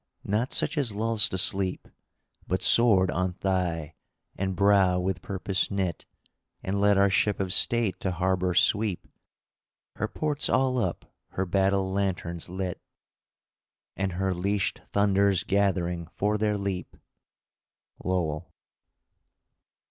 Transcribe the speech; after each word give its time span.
Not 0.23 0.51
such 0.51 0.79
as 0.79 0.95
lulls 0.95 1.29
to 1.29 1.37
sleep, 1.37 1.87
But 2.47 2.63
sword 2.63 3.11
on 3.11 3.33
thigh, 3.33 3.93
and 4.35 4.55
brow 4.55 4.99
with 4.99 5.21
purpose 5.21 5.69
knit! 5.69 6.07
And 6.63 6.81
let 6.81 6.97
our 6.97 7.11
Ship 7.11 7.39
of 7.39 7.53
State 7.53 7.99
to 7.99 8.09
harbor 8.11 8.55
sweep, 8.55 9.05
Her 9.97 10.07
ports 10.07 10.49
all 10.49 10.79
up, 10.79 11.13
her 11.33 11.45
battle 11.45 11.91
lanterns 11.91 12.49
lit, 12.49 12.81
And 13.95 14.13
her 14.13 14.33
leashed 14.33 14.79
thunders 14.87 15.43
gathering 15.43 16.07
for 16.15 16.39
their 16.39 16.57
leap! 16.57 16.97
Lowell. 18.03 18.51